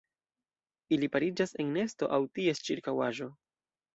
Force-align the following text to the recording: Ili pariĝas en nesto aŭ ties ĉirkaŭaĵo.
Ili 0.97 1.09
pariĝas 1.15 1.53
en 1.63 1.69
nesto 1.77 2.09
aŭ 2.17 2.21
ties 2.39 2.63
ĉirkaŭaĵo. 2.69 3.31